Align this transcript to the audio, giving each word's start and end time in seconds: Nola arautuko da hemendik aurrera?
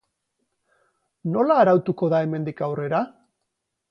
Nola 1.35 1.59
arautuko 1.65 2.11
da 2.13 2.21
hemendik 2.27 2.63
aurrera? 2.69 3.05